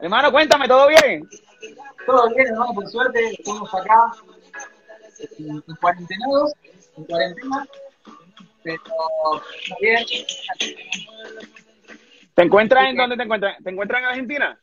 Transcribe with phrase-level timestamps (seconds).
[0.00, 1.28] Hermano, cuéntame, ¿todo bien?
[2.06, 4.12] Todo bien, hermano, por suerte, estamos acá
[5.38, 6.52] en cuarentenados,
[6.96, 7.66] en cuarentena,
[8.62, 8.82] pero
[9.78, 10.04] bien.
[12.34, 13.56] ¿Te encuentras en dónde te encuentras?
[13.62, 14.60] ¿Te encuentras en Argentina?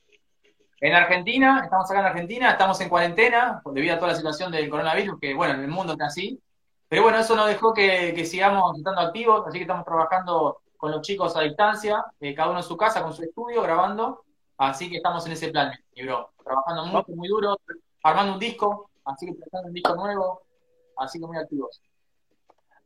[0.80, 4.70] En Argentina, estamos acá en Argentina, estamos en cuarentena, debido a toda la situación del
[4.70, 6.40] coronavirus, que bueno, en el mundo está así.
[6.88, 10.92] Pero bueno, eso no dejó que, que sigamos estando activos, así que estamos trabajando con
[10.92, 14.24] los chicos a distancia, eh, cada uno en su casa, con su estudio, grabando.
[14.58, 16.32] Así que estamos en ese plan, mi bro.
[16.44, 17.58] Trabajando mucho, muy duro,
[18.02, 20.42] armando un disco, así que presentando un disco nuevo,
[20.98, 21.82] así que muy activos.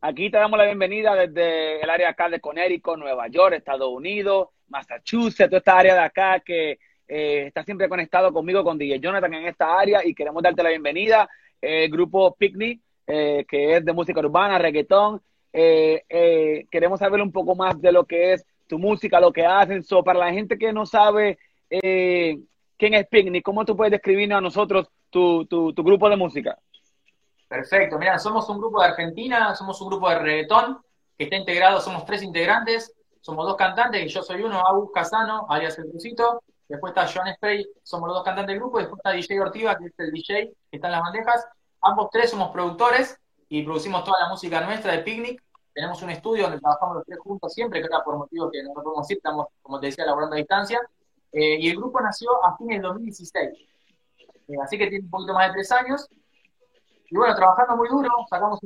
[0.02, 4.48] Aquí te damos la bienvenida desde el área acá de Connecticut, Nueva York, Estados Unidos,
[4.68, 9.32] Massachusetts, toda esta área de acá que eh, está siempre conectado conmigo, con DJ Jonathan
[9.32, 11.28] en esta área y queremos darte la bienvenida.
[11.60, 15.22] El grupo Picnic, eh, que es de música urbana, reggaetón.
[15.52, 19.82] Eh, queremos saber un poco más de lo que es tu música, lo que hacen.
[19.84, 21.38] So, para la gente que no sabe
[21.80, 26.58] quién es Picnic, ¿cómo tú puedes describirnos a nosotros tu, tu, tu grupo de música?
[27.48, 30.78] Perfecto, mira, somos un grupo de Argentina, somos un grupo de reggaetón
[31.16, 35.46] que está integrado, somos tres integrantes, somos dos cantantes, y yo soy uno, Agus Casano,
[35.48, 38.78] alias El Crucito, Después está Joan Spray, somos los dos cantantes del grupo.
[38.78, 41.46] Después está DJ Ortiva, que es el DJ que está en las bandejas.
[41.82, 45.42] Ambos tres somos productores y producimos toda la música nuestra de Picnic.
[45.74, 48.72] Tenemos un estudio donde trabajamos los tres juntos siempre, que era por motivos que no
[48.72, 50.80] podemos ir, estamos, como te decía, laborando a distancia.
[51.32, 53.50] Eh, y el grupo nació a fines del 2016.
[54.48, 56.08] Eh, así que tiene un poquito más de tres años.
[57.10, 58.58] Y bueno, trabajando muy duro, sacamos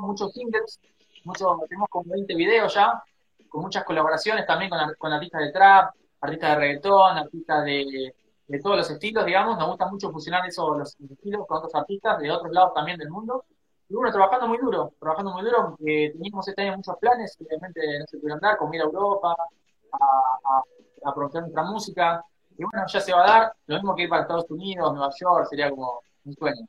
[0.00, 0.80] muchos singles,
[1.24, 3.02] muchos, tenemos como 20 videos ya,
[3.48, 8.14] con muchas colaboraciones también con, con artistas de trap, artistas de reggaetón, artistas de,
[8.62, 9.58] todos los estilos, digamos.
[9.58, 13.10] Nos gusta mucho fusionar esos los estilos con otros artistas de otros lados también del
[13.10, 13.44] mundo.
[13.88, 18.06] Y bueno, trabajando muy duro, trabajando muy duro, teníamos este año muchos planes, obviamente no
[18.06, 19.36] se pudieron dar, como ir a Europa,
[19.92, 20.62] a, a,
[21.04, 22.24] a nuestra música.
[22.58, 25.10] Y bueno, ya se va a dar, lo mismo que ir para Estados Unidos, Nueva
[25.18, 26.66] York, sería como un sueño.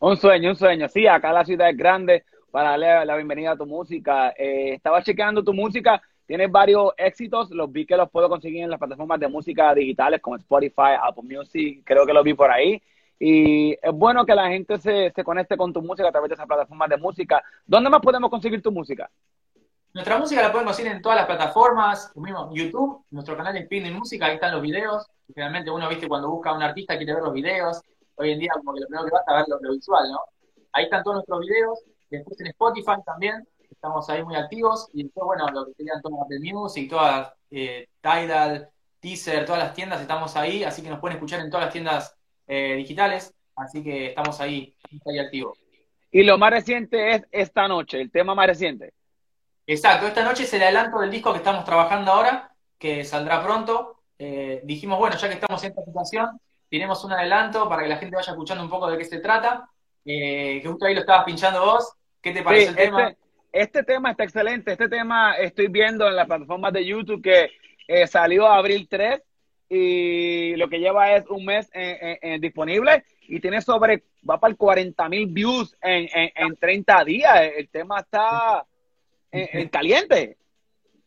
[0.00, 0.88] Un sueño, un sueño.
[0.88, 4.30] Sí, acá la ciudad es grande para darle la bienvenida a tu música.
[4.36, 8.68] Eh, estaba chequeando tu música Tienes varios éxitos, los vi que los puedo conseguir en
[8.68, 12.82] las plataformas de música digitales como Spotify, Apple Music, creo que los vi por ahí.
[13.18, 16.34] Y es bueno que la gente se, se conecte con tu música a través de
[16.34, 17.42] esas plataformas de música.
[17.66, 19.08] ¿Dónde más podemos conseguir tu música?
[19.94, 23.92] Nuestra música la pueden conseguir en todas las plataformas, mismo YouTube, nuestro canal de Spin
[23.94, 25.06] Música, ahí están los videos.
[25.26, 27.80] Generalmente uno, viste, cuando busca a un artista quiere ver los videos.
[28.16, 30.20] Hoy en día como que lo primero que vas a ver lo, lo visual, ¿no?
[30.72, 31.78] Ahí están todos nuestros videos.
[32.10, 34.88] Después en Spotify también, estamos ahí muy activos.
[34.92, 39.74] Y después, bueno, lo que serían todas de Music, todas eh, Tidal, Teaser, todas las
[39.74, 42.16] tiendas, estamos ahí, así que nos pueden escuchar en todas las tiendas
[42.46, 44.74] eh, digitales, así que estamos ahí,
[45.06, 45.58] ahí activos.
[46.10, 48.92] Y lo más reciente es esta noche, el tema más reciente.
[49.68, 54.00] Exacto, esta noche es el adelanto del disco que estamos trabajando ahora, que saldrá pronto.
[54.18, 56.40] Eh, dijimos, bueno, ya que estamos en esta situación,
[56.70, 59.68] tenemos un adelanto para que la gente vaya escuchando un poco de qué se trata,
[60.02, 61.92] que justo ahí lo estabas pinchando vos.
[62.22, 63.08] ¿Qué te parece el tema?
[63.08, 63.18] Este,
[63.52, 64.72] este tema está excelente.
[64.72, 67.50] Este tema estoy viendo en las plataformas de YouTube que
[67.86, 69.22] eh, salió abril 3
[69.68, 71.70] y lo que lleva es un mes
[72.40, 77.50] disponible y tiene sobre, va para 40 mil views en, en, 30 días.
[77.54, 78.64] El tema está
[79.32, 80.36] en, caliente.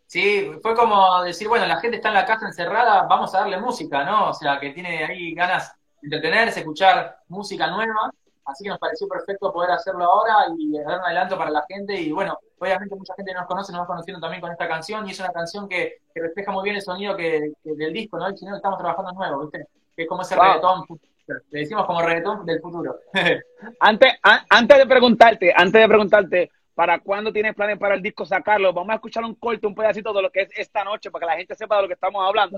[0.08, 3.60] Sí, fue como decir, bueno, la gente está en la casa encerrada, vamos a darle
[3.60, 4.30] música, ¿no?
[4.30, 8.12] O sea, que tiene ahí ganas de entretenerse, escuchar música nueva.
[8.44, 11.96] Así que nos pareció perfecto poder hacerlo ahora y dar un adelanto para la gente.
[11.96, 15.12] Y bueno, obviamente mucha gente nos conoce, nos va conociendo también con esta canción y
[15.12, 18.28] es una canción que, refleja muy bien el sonido que, del disco, ¿no?
[18.28, 19.68] El sonido que estamos trabajando nuevo, ¿viste?
[19.96, 20.86] Que es como ese reggaetón,
[21.28, 23.00] le decimos como reggaetón del futuro.
[23.80, 24.14] antes,
[24.50, 28.74] antes de preguntarte, antes de preguntarte, ¿para cuándo tienes planes para el disco sacarlo?
[28.74, 31.32] Vamos a escuchar un corte, un pedacito de lo que es esta noche para que
[31.32, 32.58] la gente sepa de lo que estamos hablando.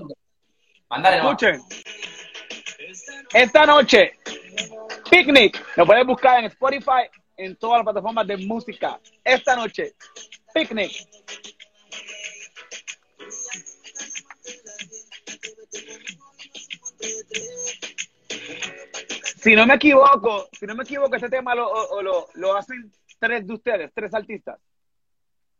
[0.88, 1.60] Mandale, Escuchen.
[3.34, 4.16] Esta noche,
[5.10, 7.02] Picnic, lo puedes buscar en Spotify,
[7.36, 8.98] en todas las plataformas de música.
[9.22, 9.92] Esta noche,
[10.54, 10.90] Picnic.
[19.36, 23.46] Si no me equivoco, si no me equivoco, este tema lo, lo, lo hacen tres
[23.46, 24.58] de ustedes, tres artistas.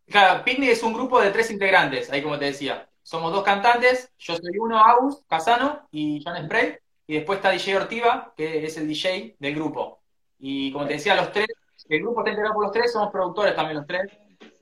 [0.07, 2.89] Claro, Picnic es un grupo de tres integrantes, ahí como te decía.
[3.03, 6.77] Somos dos cantantes, yo soy uno, Agus Casano y John Spray.
[7.07, 10.01] Y después está DJ Ortiva, que es el DJ del grupo.
[10.39, 11.49] Y como te decía, los tres,
[11.89, 14.11] el grupo está integrado por los tres, somos productores también los tres.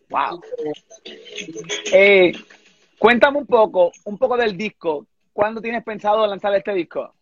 [0.09, 0.41] Wow.
[1.93, 2.33] Eh,
[2.99, 5.06] cuéntame un poco, un poco del disco.
[5.33, 7.15] ¿Cuándo tienes pensado lanzar este disco?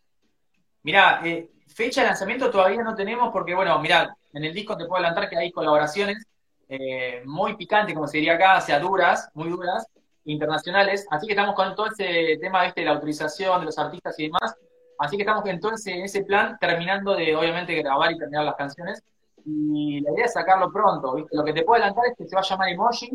[0.83, 4.85] Mira, eh, fecha de lanzamiento todavía no tenemos porque, bueno, mira, en el disco te
[4.85, 6.25] puedo adelantar que hay colaboraciones
[6.69, 9.87] eh, muy picantes, como se diría acá, sea, duras, muy duras,
[10.25, 11.07] internacionales.
[11.11, 14.57] Así que estamos con todo ese tema, de la autorización de los artistas y demás
[15.01, 19.03] Así que estamos en todo ese, plan, terminando de, obviamente, grabar y terminar las canciones.
[19.47, 21.35] Y la idea es sacarlo pronto, ¿viste?
[21.35, 23.09] Lo que te puedo adelantar es que se va a llamar Emoji,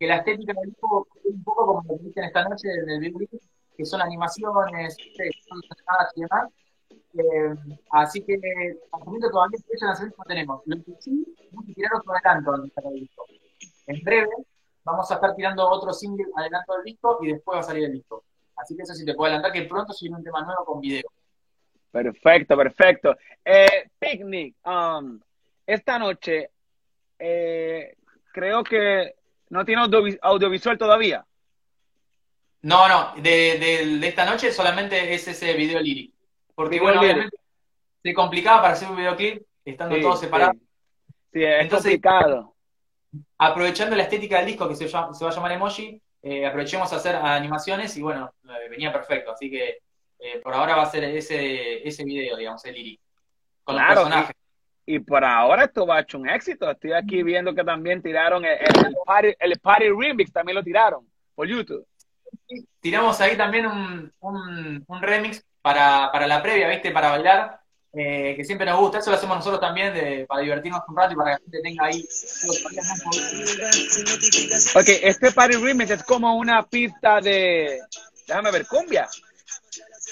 [0.00, 3.04] que la estética del disco es un poco como lo que viste esta noche en
[3.04, 3.28] el
[3.76, 4.96] que son animaciones,
[5.46, 5.60] son
[6.16, 6.50] y demás.
[7.16, 7.54] Eh,
[7.90, 8.34] así que,
[8.92, 10.62] al momento todavía fecha lanzamiento no tenemos.
[10.66, 13.26] Lo que sí, vamos a tirar otro adelanto del disco.
[13.86, 14.28] En breve,
[14.84, 17.92] vamos a estar tirando otro single adelanto del disco y después va a salir el
[17.92, 18.24] disco.
[18.56, 21.08] Así que eso sí te puedo adelantar que pronto sigue un tema nuevo con video.
[21.90, 23.16] Perfecto, perfecto.
[23.44, 25.20] Eh, picnic, um,
[25.64, 26.50] esta noche
[27.18, 27.96] eh,
[28.32, 29.14] creo que
[29.50, 29.82] no tiene
[30.22, 31.24] audiovisual todavía.
[32.62, 33.58] No, no, de,
[34.00, 36.13] de, esta noche solamente es ese video lírico.
[36.54, 37.36] Porque bueno, obviamente
[38.02, 40.56] se complicaba para hacer un videoclip estando todos separados.
[41.32, 42.54] Sí, es complicado.
[43.38, 46.96] Aprovechando la estética del disco que se, se va a llamar Emoji, eh, aprovechemos a
[46.96, 49.32] hacer animaciones y bueno, eh, venía perfecto.
[49.32, 49.78] Así que
[50.18, 53.00] eh, por ahora va a ser ese, ese video, digamos, el lyric.
[53.62, 54.36] Con los personajes.
[54.86, 56.70] Y, por ahora esto va a hecho un éxito.
[56.70, 58.58] Estoy aquí viendo que también tiraron el,
[59.06, 61.86] party, el party Remix, también lo tiraron por YouTube.
[62.80, 66.90] Tiramos ahí también un, un, un remix para, para la previa, ¿viste?
[66.90, 67.60] Para bailar.
[67.96, 71.12] Eh, que siempre nos gusta, eso lo hacemos nosotros también de, para divertirnos un rato
[71.12, 72.04] y para que la gente tenga ahí
[74.74, 77.78] Ok, este Party Remix es como una pista de,
[78.26, 79.08] déjame ver, cumbia.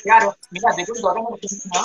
[0.04, 1.80] Claro, mirá, te cuento, acá en Argentina,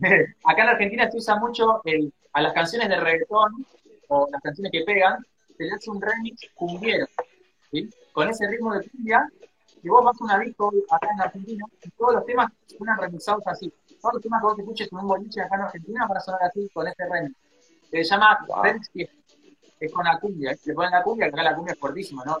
[0.44, 3.66] acá en Argentina se usa mucho el, a las canciones de reggaetón
[4.06, 5.18] o las canciones que pegan,
[5.58, 7.08] se le hace un remix cumbiero,
[7.72, 7.90] ¿sí?
[8.12, 9.28] Con ese ritmo de cumbia,
[9.82, 13.46] y vos vas a una disco acá en Argentina y todos los temas suenan remixados
[13.46, 16.16] así todos los temas que vos te escuches con un boliche acá en Argentina van
[16.16, 17.36] a sonar así con este remix.
[17.90, 18.90] Se llama remix
[19.80, 20.54] es con la cumbia.
[20.54, 22.38] Se ponen la cumbia, acá la cumbia es fuertísima, ¿no?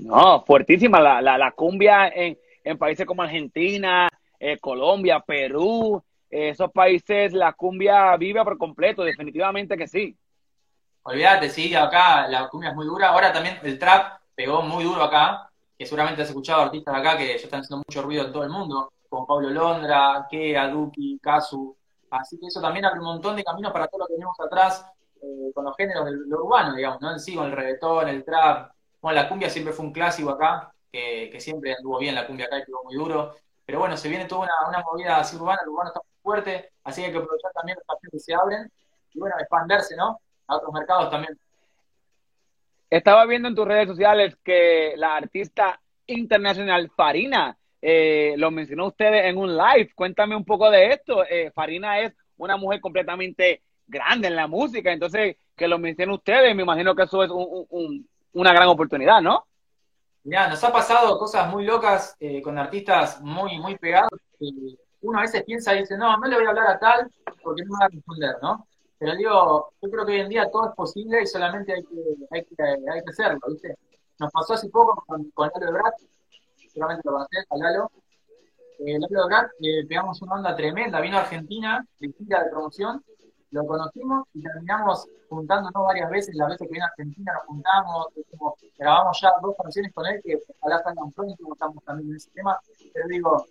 [0.00, 1.00] No, fuertísima.
[1.00, 4.08] La, la, la cumbia en, en, países como Argentina,
[4.38, 6.00] eh, Colombia, Perú,
[6.30, 10.16] eh, esos países, la cumbia vive por completo, definitivamente que sí.
[11.02, 13.08] Olvídate, sí, acá la cumbia es muy dura.
[13.08, 15.49] Ahora también el trap pegó muy duro acá,
[15.80, 18.50] que seguramente has escuchado artistas acá que ya están haciendo mucho ruido en todo el
[18.50, 21.74] mundo con Pablo Londra, Kea, Duki, Kazu.
[22.10, 24.84] Así que eso también abre un montón de caminos para todo lo que tenemos atrás
[25.22, 27.12] eh, con los géneros de lo urbano, digamos, ¿no?
[27.12, 28.72] En sí, con el reggaetón, el trap.
[29.00, 32.58] Bueno, la cumbia siempre fue un clásico acá, que, siempre anduvo bien la cumbia acá
[32.58, 33.36] y quedó muy duro.
[33.64, 37.00] Pero bueno, se viene toda una, movida así urbana, el urbano está muy fuerte, así
[37.00, 38.70] que hay que aprovechar también los espacios que se abren
[39.14, 40.20] y bueno, expanderse, ¿no?
[40.46, 41.40] A otros mercados también.
[42.90, 49.26] Estaba viendo en tus redes sociales que la artista internacional Farina eh, lo mencionó ustedes
[49.26, 49.92] en un live.
[49.94, 51.24] Cuéntame un poco de esto.
[51.24, 56.54] Eh, Farina es una mujer completamente grande en la música, entonces que lo mencionen ustedes,
[56.54, 57.30] me imagino que eso es
[58.32, 59.44] una gran oportunidad, ¿no?
[60.24, 64.10] Mira, nos ha pasado cosas muy locas eh, con artistas muy, muy pegados.
[65.00, 67.10] uno a veces piensa y dice, no, no le voy a hablar a tal
[67.42, 68.66] porque no me va a responder, ¿no?
[69.00, 71.96] Pero digo, yo creo que hoy en día todo es posible y solamente hay que,
[72.30, 73.74] hay que, hay que hacerlo, ¿viste?
[74.18, 75.94] Nos pasó hace poco con, con de Brat,
[76.68, 77.90] seguramente lo conocés, a Lalo.
[78.78, 83.02] Eh, Lalo Brat, eh, pegamos una onda tremenda, vino a Argentina, de gira de promoción,
[83.52, 88.08] lo conocimos y terminamos juntándonos varias veces, las veces que viene a Argentina nos juntamos,
[88.76, 92.60] grabamos ya dos canciones con él, que ojalá salgan pronto, estamos también en ese tema,
[92.92, 93.46] pero digo,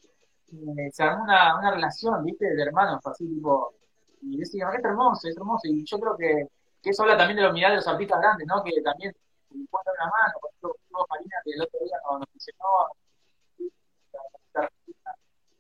[0.51, 2.53] eh, se armó una, una relación, ¿viste?
[2.53, 3.73] De hermanos, así tipo,
[4.21, 6.47] y decían, es hermoso, es hermoso, y yo creo que,
[6.81, 8.63] que eso habla también de la humildad de los artistas grandes, ¿no?
[8.63, 9.13] Que también
[9.49, 12.65] ponen una mano, por ejemplo, Marina, que el otro día nos, mencionó,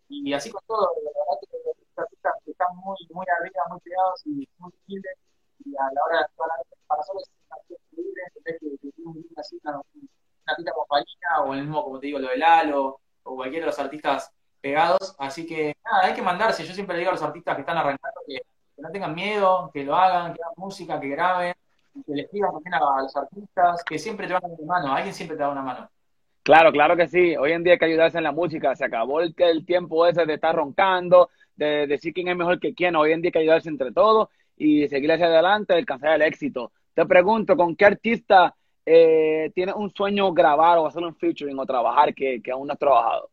[0.09, 4.21] y así con todo, la verdad que los artistas están muy, muy arriba, muy pegados
[4.25, 5.17] y muy humildes,
[5.65, 6.49] y a la hora de actuar
[6.87, 7.57] para nosotros es una
[8.43, 9.81] vez de que un así, una,
[10.57, 13.71] pista como Palina, o el mismo, como te digo, lo de Lalo, o cualquiera de
[13.71, 17.23] los artistas pegados, así que nada, hay que mandarse, yo siempre le digo a los
[17.23, 17.98] artistas que están arrancando
[18.91, 21.53] tengan miedo, que lo hagan, que hagan música, que graben,
[22.05, 24.93] que les digan también a, los artistas, que siempre te van a dar una mano,
[24.93, 25.89] alguien siempre te da una mano.
[26.43, 27.35] Claro, claro que sí.
[27.35, 28.75] Hoy en día hay que ayudarse en la música.
[28.75, 32.73] Se acabó el, el tiempo ese de estar roncando, de decir quién es mejor que
[32.73, 32.95] quién.
[32.95, 36.71] Hoy en día hay que ayudarse entre todos y seguir hacia adelante, alcanzar el éxito.
[36.93, 38.55] Te pregunto, ¿con qué artista
[38.85, 42.79] eh, tienes un sueño grabar o hacer un featuring o trabajar que, aún no has
[42.79, 43.29] trabajado?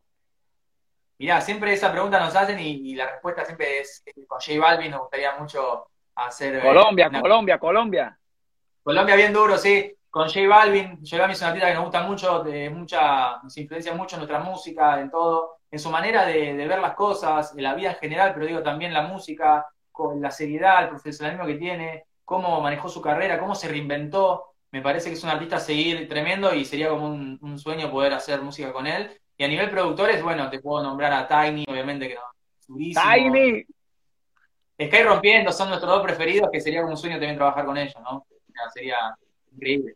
[1.18, 4.90] Mirá, siempre esa pregunta nos hacen y, la respuesta siempre es con J Balvin.
[4.90, 6.56] Nos gustaría mucho hacer.
[6.56, 8.18] Eh, Colombia, Colombia, Colombia.
[8.82, 10.99] Colombia bien duro, sí con J Balvin.
[11.04, 14.20] J Balvin es una artista que nos gusta mucho, de mucha, nos influencia mucho en
[14.20, 17.96] nuestra música, en todo, en su manera de, ver las cosas, en la vida en
[17.96, 22.88] general, pero digo también la música, con la seriedad, el profesionalismo que tiene, cómo manejó
[22.88, 24.54] su carrera, cómo se reinventó.
[24.70, 28.14] Me parece que es un artista a seguir tremendo y sería como un, sueño poder
[28.14, 29.20] hacer música con él.
[29.38, 32.23] Y a nivel productores, bueno, te puedo nombrar a Tiny, obviamente, que no,
[32.66, 33.66] Tiny.
[34.78, 37.97] Sky rompiendo, son nuestros dos preferidos, que sería como un sueño también trabajar con ellos,
[38.02, 38.26] ¿no?
[38.73, 38.97] sería
[39.52, 39.95] increíble.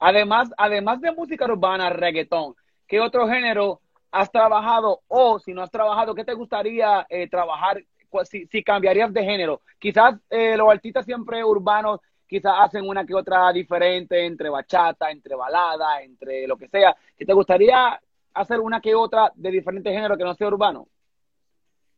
[0.00, 2.54] Además, además de música urbana, reggaetón,
[2.86, 3.80] ¿qué otro género
[4.10, 7.82] has trabajado o si no has trabajado, qué te gustaría eh, trabajar
[8.24, 9.62] si, si, cambiarías de género?
[9.78, 15.34] Quizás eh, los artistas siempre urbanos quizás hacen una que otra diferente entre bachata, entre
[15.34, 16.94] balada, entre lo que sea.
[17.16, 18.00] ¿Qué te gustaría
[18.40, 20.88] hacer una que otra de diferente género que no sea urbano?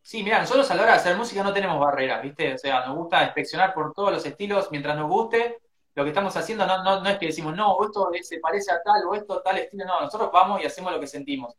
[0.03, 2.55] Sí, mira, nosotros a la hora de hacer música no tenemos barreras, ¿viste?
[2.55, 5.59] O sea, nos gusta inspeccionar por todos los estilos mientras nos guste.
[5.95, 8.83] Lo que estamos haciendo no, no, no es que decimos, no, esto se parece a
[8.83, 11.55] tal o esto tal estilo, no, nosotros vamos y hacemos lo que sentimos.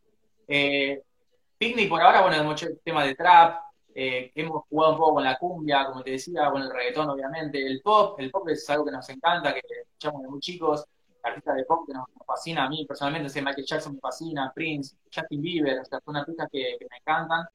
[0.48, 1.04] Eh,
[1.58, 3.62] Picnic por ahora, bueno, mucho tema de trap,
[3.94, 7.66] eh, hemos jugado un poco con la cumbia, como te decía, con el reggaetón, obviamente,
[7.66, 10.86] el pop, el pop es algo que nos encanta, que escuchamos de muy chicos,
[11.24, 14.96] artistas de pop que nos, fascina a mí personalmente, sé, Michael Jackson me fascina, Prince,
[15.14, 17.46] Justin Bieber, o sea, son artistas que, me encantan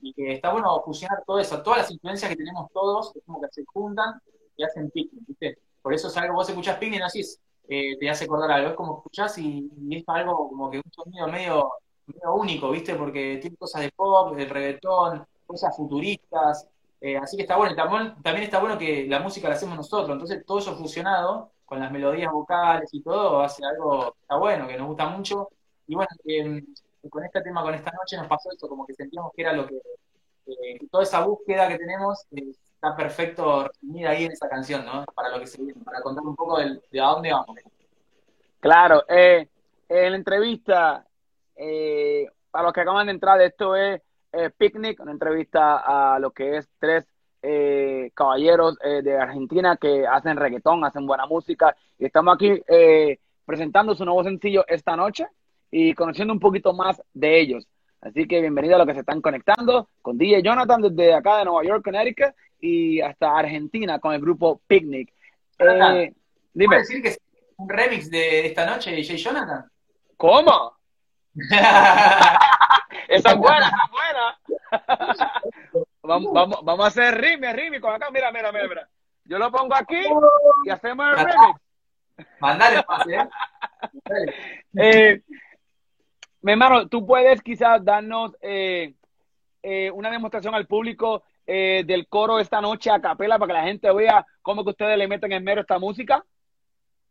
[0.00, 3.40] y que está bueno fusionar todo eso, todas las influencias que tenemos todos, es como
[3.40, 4.20] que se juntan
[4.56, 5.58] y hacen picnic, ¿viste?
[5.82, 7.22] Por eso es algo, vos escuchás picnic y no así
[7.68, 10.92] eh, te hace acordar algo, es como escuchás y, y, es algo como que un
[10.92, 11.70] sonido medio,
[12.06, 12.94] medio único, ¿viste?
[12.94, 16.68] Porque tiene cosas de pop, de reggaetón, cosas futuristas,
[17.00, 17.74] eh, así que está bueno.
[17.74, 21.92] También, está bueno que la música la hacemos nosotros, entonces todo eso fusionado con las
[21.92, 25.50] melodías vocales y todo hace algo está bueno, que nos gusta mucho.
[25.86, 26.64] Y bueno, em,
[27.10, 29.66] con este tema, con esta noche nos pasó esto, como que sentíamos que era lo
[29.66, 29.76] que,
[30.46, 35.04] eh, toda esa búsqueda que tenemos eh, está perfecto resumida ahí en esa canción, ¿no?
[35.14, 37.56] Para lo que se viene, para contar un poco de, a dónde vamos.
[38.60, 39.48] Claro, en
[39.88, 41.06] la entrevista,
[42.50, 44.00] para los que acaban de entrar, esto es
[44.32, 47.06] eh, Picnic, una entrevista a lo que es tres
[47.42, 51.76] eh, caballeros eh, de Argentina que hacen reggaetón, hacen buena música.
[51.98, 52.60] Y estamos aquí
[53.44, 55.26] presentando su nuevo sencillo esta noche
[55.70, 57.66] y conociendo un poquito más de ellos.
[58.00, 61.44] Así que bienvenido a los que se están conectando con DJ Jonathan desde acá de
[61.46, 65.12] Nueva York, Connecticut y hasta Argentina con el grupo Picnic.
[66.52, 66.76] dime.
[66.76, 67.20] decir que es
[67.56, 69.64] un remix de esta noche, DJ Jonathan?
[70.16, 70.76] ¿Cómo?
[73.08, 73.70] esa es buena.
[76.16, 78.10] Vamos, vamos, vamos a hacer rime, rime con acá.
[78.10, 78.88] Mira, mira, mira,
[79.24, 80.02] Yo lo pongo aquí
[80.64, 81.60] y hacemos el remix.
[82.40, 83.28] Mandale pase, ¿eh?
[84.78, 85.22] eh
[86.46, 88.94] mi hermano, tú puedes quizás darnos eh,
[89.64, 93.64] eh, una demostración al público eh, del coro esta noche a capela para que la
[93.64, 96.24] gente vea cómo que ustedes le meten en mero esta música.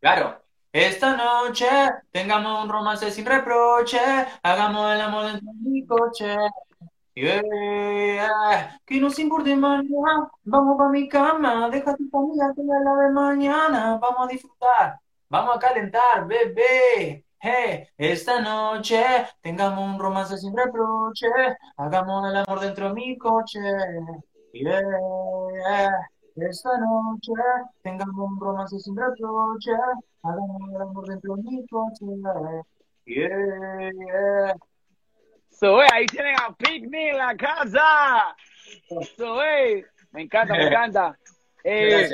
[0.00, 0.40] Claro,
[0.72, 1.66] esta noche
[2.10, 4.00] tengamos un romance sin reproche,
[4.42, 6.34] hagamos el amor dentro de mi coche.
[7.16, 8.78] Yeah.
[8.84, 13.10] Que no se importe mañana, vamos pa' mi cama, deja tu familia que la de
[13.10, 17.24] mañana, vamos a disfrutar, vamos a calentar, bebé.
[17.96, 19.02] Esta noche
[19.40, 21.28] tengamos un romance sin reproche,
[21.78, 23.60] hagamos el amor dentro de mi coche.
[26.36, 27.32] Esta noche
[27.82, 29.72] tengamos un romance sin reproche,
[30.22, 32.04] hagamos el amor dentro de mi coche.
[35.58, 38.36] So, ahí tienen a Picnic en la casa.
[39.16, 39.38] So,
[40.12, 41.18] me encanta, me encanta.
[41.68, 42.08] Eh,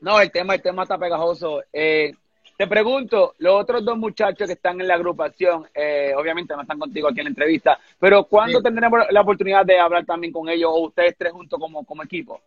[0.00, 1.60] no, el tema, el tema está pegajoso.
[1.72, 2.12] Eh,
[2.56, 6.78] te pregunto, los otros dos muchachos que están en la agrupación, eh, obviamente no están
[6.78, 10.70] contigo aquí en la entrevista, pero ¿cuándo tendremos la oportunidad de hablar también con ellos
[10.72, 12.40] o ustedes tres juntos como, como equipo?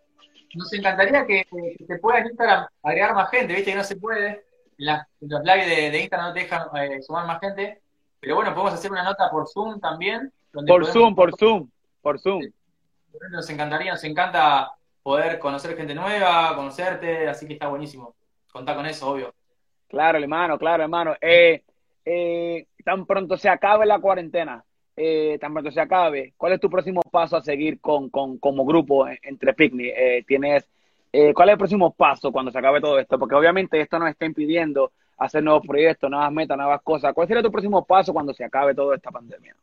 [0.53, 1.45] nos encantaría que,
[1.85, 4.45] se pueda en Instagram agregar más gente, viste que no se puede,
[4.77, 7.81] los lives de, Instagram no te dejan eh, sumar más gente,
[8.23, 10.31] pero bueno, podemos hacer una nota por Zoom también.
[10.65, 11.69] por Zoom, por Zoom,
[12.01, 12.41] por Zoom.
[13.29, 14.71] Nos encantaría, nos encanta
[15.03, 18.15] poder conocer gente nueva, conocerte, así que está buenísimo.
[18.49, 19.33] Contá con eso, obvio.
[19.89, 21.15] Claro, hermano, claro, hermano.
[21.19, 21.63] Eh,
[22.05, 24.63] eh, tan pronto se acabe la cuarentena,
[24.95, 28.63] eh, tan pronto se acabe, ¿cuál es tu próximo paso a seguir con, con como
[28.63, 29.93] grupo entre Picnic?
[29.97, 30.69] Eh, ¿Tienes,
[31.11, 33.19] eh, ¿Cuál es el próximo paso cuando se acabe todo esto?
[33.19, 34.93] Porque obviamente esto nos está impidiendo
[35.25, 37.13] hacer nuevos proyectos, nuevas metas, nuevas cosas.
[37.13, 39.55] ¿Cuál sería tu próximo paso cuando se acabe toda esta pandemia?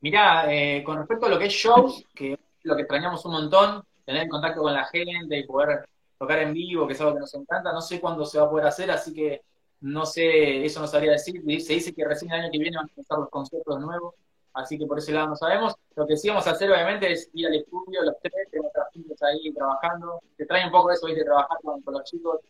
[0.00, 3.82] Mira, eh, con respecto a lo que es shows, que lo que extrañamos un montón,
[4.04, 5.84] tener contacto con la gente y poder
[6.18, 8.50] tocar en vivo, que es algo que nos encanta, no sé cuándo se va a
[8.50, 9.42] poder hacer, así que
[9.82, 11.42] no sé, eso no sabría decir.
[11.60, 14.14] Se dice que recién el año que viene van a empezar los conciertos nuevos,
[14.54, 15.74] así que por ese lado no sabemos.
[15.96, 19.22] Lo que sí vamos a hacer, obviamente, es ir al estudio, los tres, tenemos trabajos
[19.22, 20.20] ahí trabajando.
[20.36, 21.24] Te trae un poco eso, ¿viste?
[21.24, 22.40] Trabajar con, los chicos.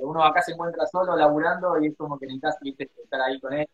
[0.00, 2.90] Uno acá se encuentra solo, laburando, y es como que necesitas, ¿viste?
[3.02, 3.68] Estar ahí con ellos.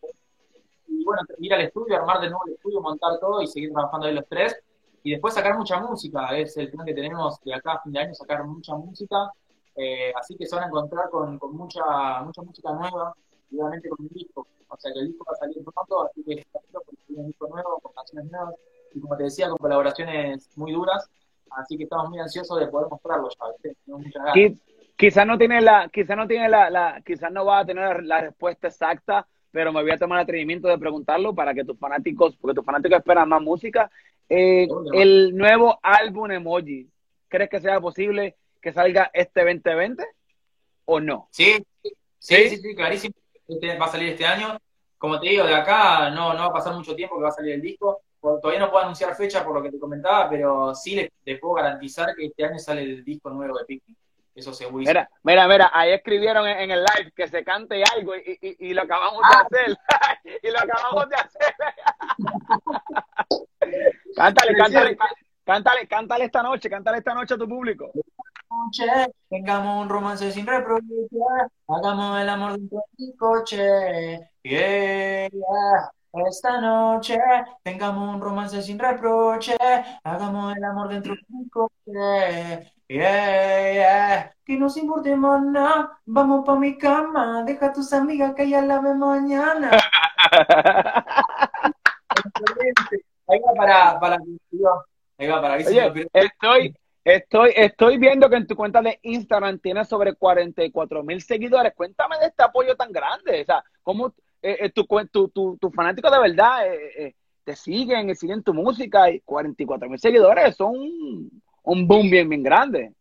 [0.87, 4.07] Y bueno, ir al estudio, armar de nuevo el estudio, montar todo y seguir trabajando
[4.07, 4.57] ahí los tres.
[5.03, 8.00] Y después sacar mucha música, es el plan que tenemos de acá a fin de
[8.00, 9.33] año, sacar mucha música
[9.81, 13.15] eh, así que se van a encontrar con, mucha, mucha música nueva,
[13.53, 14.47] obviamente con el disco.
[14.67, 16.45] O sea que el disco va a salir pronto, así que
[17.07, 18.57] tiene un disco nuevo, con canciones nuevas,
[18.93, 21.09] y como te decía, con colaboraciones muy duras,
[21.53, 24.33] así que estamos muy ansiosos de poder mostrarlo ya,
[24.99, 28.21] Quizás no tiene la, quizás no tiene la, la, quizás no va a tener la
[28.21, 32.37] respuesta exacta, pero me voy a tomar el atrevimiento de preguntarlo para que tus fanáticos,
[32.37, 33.88] porque tus fanáticos esperan más música.
[34.28, 36.90] Eh, el nuevo álbum Emoji,
[37.28, 40.05] ¿crees que sea posible que salga este 2020
[40.87, 41.28] o no?
[41.31, 41.64] Sí,
[42.19, 43.14] sí, sí, sí, clarísimo.
[43.47, 44.59] Este va a salir este año.
[44.99, 47.33] Como te digo, de acá no, no va a pasar mucho tiempo que va a
[47.33, 48.02] salir el disco.
[48.21, 52.17] Todavía no puedo anunciar fecha por lo que te comentaba, pero sí le, puedo garantizar
[52.17, 53.97] que este año sale el disco nuevo de Picnic.
[54.38, 54.85] Eso seguro.
[54.87, 58.73] Mira, mira, mira, ahí escribieron en, el live que se cante algo y, y, y
[58.73, 59.40] lo acabamos de ah.
[59.45, 59.76] hacer.
[60.45, 61.54] y lo acabamos de hacer.
[64.16, 64.97] cántale, cántale,
[65.45, 67.90] cántale, cántale esta noche, cántale esta noche a tu público.
[68.49, 70.87] Noche, tengamos un romance sin reproche,
[71.66, 74.30] hagamos el amor dentro del coche.
[74.45, 75.92] Yeah, yeah.
[76.28, 77.18] Esta noche
[77.64, 79.57] tengamos un romance sin reproche,
[80.04, 82.73] hagamos el amor dentro del coche.
[82.88, 84.35] Yeah, yeah.
[84.47, 88.49] Que no se importe más nada, vamos pa' mi cama, deja a tus amigas que
[88.49, 89.71] ya la vemos mañana.
[93.28, 94.16] Ahí va para, para
[95.18, 99.87] Ahí va para Oye, estoy, estoy, estoy viendo que en tu cuenta de Instagram tienes
[99.87, 101.75] sobre 44 mil seguidores.
[101.75, 103.42] Cuéntame de este apoyo tan grande.
[103.42, 107.14] O sea, ¿cómo eh, eh tu, tu, tu, tu fanáticos de verdad eh, eh,
[107.45, 109.11] te siguen y siguen tu música?
[109.11, 110.75] Y 44 mil seguidores son
[111.69, 112.93] un boom bien, bien grande.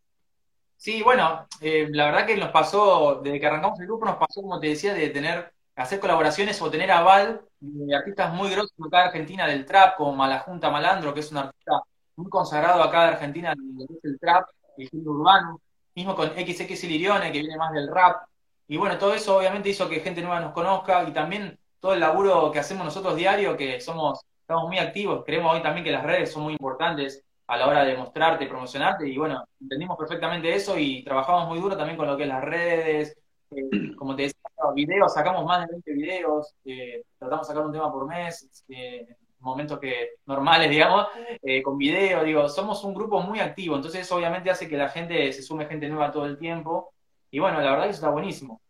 [0.76, 4.42] Sí, bueno, eh, la verdad que nos pasó, desde que arrancamos el grupo, nos pasó,
[4.42, 8.98] como te decía, de tener, hacer colaboraciones o tener aval de artistas muy grosos acá
[8.98, 11.80] de Argentina del trap, como Malajunta Malandro, que es un artista
[12.16, 15.60] muy consagrado acá de Argentina del trap, el género urbano,
[15.94, 18.22] mismo con XX Lirione, que viene más del rap.
[18.68, 22.00] Y bueno, todo eso obviamente hizo que gente nueva nos conozca y también todo el
[22.00, 26.04] laburo que hacemos nosotros diario, que somos, estamos muy activos, creemos hoy también que las
[26.04, 30.78] redes son muy importantes a la hora de mostrarte, promocionarte, y bueno, entendimos perfectamente eso
[30.78, 33.18] y trabajamos muy duro también con lo que es las redes,
[33.50, 34.38] eh, como te decía,
[34.74, 39.16] videos, sacamos más de 20 videos, eh, tratamos de sacar un tema por mes, eh,
[39.40, 41.06] momentos que normales, digamos,
[41.42, 44.88] eh, con video, digo, somos un grupo muy activo, entonces eso obviamente hace que la
[44.88, 46.92] gente se sume gente nueva todo el tiempo,
[47.30, 48.60] y bueno, la verdad que eso está buenísimo.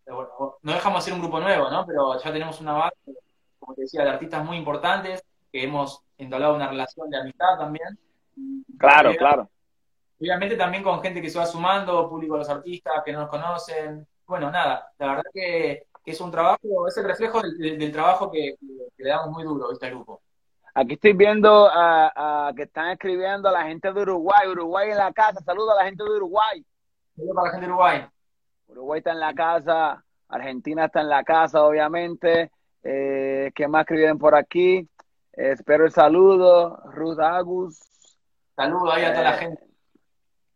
[0.63, 1.87] no dejamos de ser un grupo nuevo, ¿no?
[1.87, 2.97] Pero ya tenemos una base,
[3.59, 5.23] como te decía, de artistas muy importantes,
[5.53, 7.99] que hemos entablado una relación de amistad también,
[8.79, 9.49] Claro, claro.
[10.21, 13.31] Obviamente también con gente que se va sumando, público de los artistas que no nos
[13.31, 14.07] conocen.
[14.27, 18.55] Bueno, nada, la verdad que, es un trabajo, es el reflejo del, trabajo que,
[18.97, 20.23] le damos muy duro este grupo.
[20.75, 25.13] Aquí estoy viendo a, que están escribiendo a la gente de Uruguay, Uruguay en la
[25.13, 26.65] casa, saludos a la gente de Uruguay.
[27.15, 28.07] Saludos para la gente de Uruguay.
[28.69, 32.51] Uruguay está en la casa, Argentina está en la casa, obviamente.
[32.83, 34.89] Eh, ¿Qué más escriben por aquí?
[35.33, 36.83] espero el saludo.
[36.93, 37.79] Ruth Agus,
[38.59, 39.63] Saludos ahí a toda la eh, gente.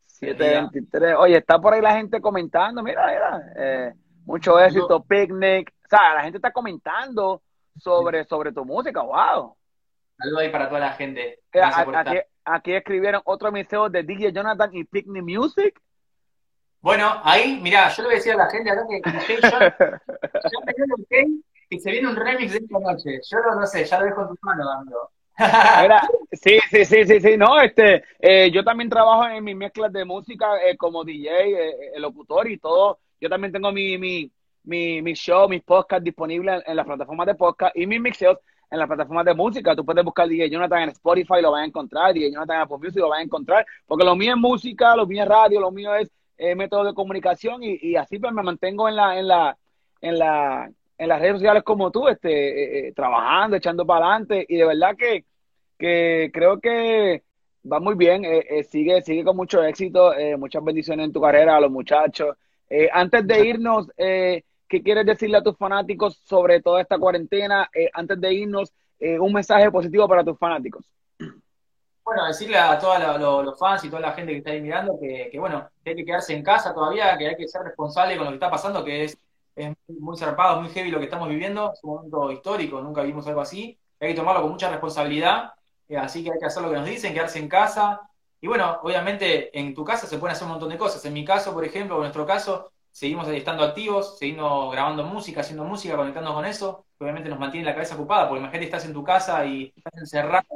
[0.07, 1.15] 723.
[1.19, 2.83] Oye, está por ahí la gente comentando.
[2.83, 3.53] Mira, mira.
[3.55, 3.93] Eh,
[4.25, 5.73] mucho éxito, picnic.
[5.85, 7.43] O sea, la gente está comentando
[7.79, 9.03] sobre, sobre tu música.
[9.03, 9.57] ¡Wow!
[10.19, 11.39] Saludos ahí para toda la gente.
[11.53, 15.81] Eh, aquí, escribieron otro museo de DJ Jonathan y Picnic Music.
[16.81, 19.13] Bueno, ahí, mira, yo le voy a decir a la gente acá que ya
[20.67, 23.21] me dio el y se viene un remix de esta noche.
[23.31, 25.09] Yo no, no sé, ya lo dejo en tus manos, amigo
[26.33, 30.05] sí, sí, sí, sí, sí, no, este, eh, yo también trabajo en mis mezclas de
[30.05, 32.99] música eh, como DJ, eh, el locutor y todo.
[33.21, 34.31] Yo también tengo mi, mi,
[34.65, 38.39] mi, mi show, mis podcasts disponibles en, las plataformas de podcast y mis mixeos
[38.71, 39.77] en las plataformas de música.
[39.77, 42.79] Tú puedes buscar DJ Jonathan en Spotify, lo vas a encontrar, DJ Jonathan en Apple
[42.79, 45.71] Music, lo vas a encontrar, porque lo mío es música, lo mío es radio, lo
[45.71, 46.11] mío es
[46.57, 49.57] método de comunicación y, y, así pues me mantengo en la, en la,
[50.01, 54.47] en la, en las redes sociales como tú, este, eh, eh, trabajando, echando para adelante,
[54.49, 55.25] y de verdad que,
[55.77, 57.25] que creo que
[57.71, 61.61] va muy bien, eh, sigue, sigue con mucho éxito, muchas bendiciones en tu carrera a
[61.61, 62.37] los muchachos.
[62.93, 67.69] antes de irnos, ¿qué quieres decirle a tus fanáticos sobre toda esta cuarentena?
[67.93, 70.85] antes de irnos, un mensaje positivo para tus fanáticos.
[72.05, 75.39] Bueno, decirle a todos los, fans y toda la gente que está ahí mirando que,
[75.39, 78.37] bueno, hay que quedarse en casa todavía, que hay que ser responsable con lo que
[78.37, 79.19] está pasando, que es
[79.55, 83.27] es muy zarpado, muy heavy lo que estamos viviendo, es un momento histórico, nunca vimos
[83.27, 85.53] algo así, hay que tomarlo con mucha responsabilidad,
[85.89, 88.01] eh, así que hay que hacer lo que nos dicen, quedarse en casa,
[88.41, 91.25] y bueno, obviamente en tu casa se pueden hacer un montón de cosas, en mi
[91.25, 96.37] caso, por ejemplo, en nuestro caso, seguimos estando activos, seguimos grabando música, haciendo música, conectándonos
[96.37, 99.73] con eso, obviamente nos mantiene la cabeza ocupada, porque imagínate estás en tu casa y
[99.77, 100.47] estás encerrado,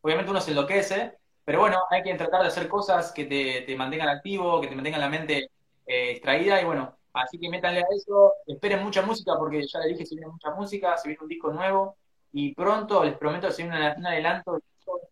[0.00, 4.08] obviamente uno se enloquece, pero bueno, hay que tratar de hacer cosas que te, mantengan
[4.08, 5.50] activo, que te mantengan la mente
[5.86, 9.90] eh, extraída, y bueno, Así que métanle a eso, esperen mucha música porque ya les
[9.90, 11.96] dije, se viene mucha música, se viene un disco nuevo
[12.32, 14.60] y pronto les prometo se viene un, adelanto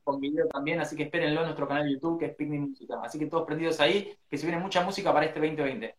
[0.03, 3.01] con video también, así que espérenlo en nuestro canal de YouTube que es Picnic Música.
[3.03, 5.95] Así que todos prendidos ahí, que se viene mucha música para este 2020.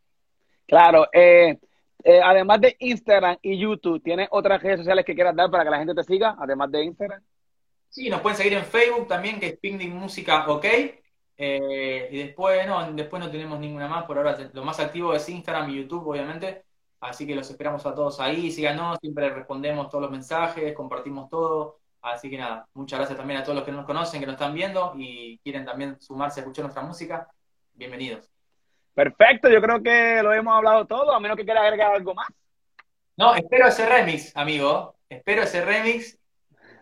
[0.68, 1.58] Claro, eh,
[2.04, 5.70] eh, además de Instagram y YouTube, ¿tienes otras redes sociales que quieras dar para que
[5.70, 7.24] la gente te siga, además de Instagram?
[7.88, 10.66] Sí, nos pueden seguir en Facebook también, que es Picnic Música OK.
[11.38, 14.06] Eh, y después no, después no tenemos ninguna más.
[14.06, 16.64] Por ahora lo más activo es Instagram y YouTube, obviamente.
[17.00, 18.52] Así que los esperamos a todos ahí.
[18.52, 21.80] Síganos, siempre respondemos todos los mensajes, compartimos todo.
[22.02, 24.54] Así que nada, muchas gracias también a todos los que nos conocen, que nos están
[24.54, 27.28] viendo y quieren también sumarse a escuchar nuestra música.
[27.74, 28.30] Bienvenidos.
[28.94, 32.28] Perfecto, yo creo que lo hemos hablado todo, a menos que quiera agregar algo más.
[33.16, 34.96] No, espero ese remix, amigo.
[35.10, 36.20] Espero ese remix.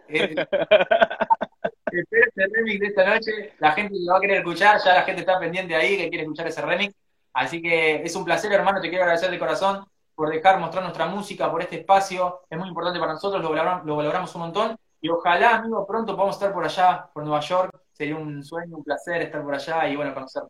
[1.91, 3.53] Espero ese remix de esta noche.
[3.59, 6.23] La gente lo va a querer escuchar, ya la gente está pendiente ahí que quiere
[6.23, 6.95] escuchar ese remix.
[7.33, 11.07] Así que es un placer, hermano, te quiero agradecer de corazón por dejar mostrar nuestra
[11.07, 12.41] música, por este espacio.
[12.49, 14.77] Es muy importante para nosotros, lo lo valoramos un montón.
[15.01, 17.75] Y ojalá, amigo, pronto podamos estar por allá, por Nueva York.
[17.91, 20.43] Sería un sueño, un placer estar por allá y bueno, conocer.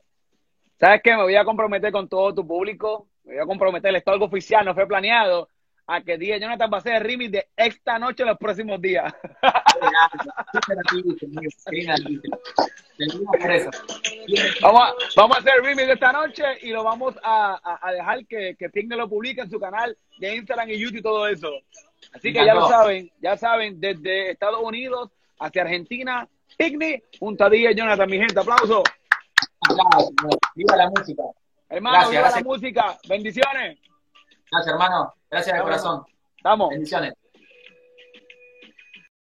[0.77, 1.15] ¿Sabes qué?
[1.15, 3.07] Me voy a comprometer con todo tu público.
[3.23, 5.47] Me voy a comprometer, esto es algo oficial, no fue planeado,
[5.87, 9.13] a que DJ Jonathan va a hacer el remix de esta noche los próximos días.
[14.61, 17.91] vamos, a, vamos a hacer el remix de esta noche y lo vamos a, a,
[17.91, 21.49] dejar que, que lo publique en su canal de Instagram y YouTube y todo eso.
[22.13, 27.49] Así que ya lo saben, ya saben, desde Estados Unidos hacia Argentina, Picnic, junto a
[27.49, 28.83] DJ Jonathan, mi gente, aplauso.
[30.55, 31.23] Viva la música.
[31.69, 32.97] Hermano, gracias, viva la música.
[33.07, 33.79] Bendiciones.
[34.51, 35.13] Gracias, hermano.
[35.29, 36.03] Gracias de corazón.
[36.35, 36.69] Estamos.
[36.69, 37.13] Bendiciones.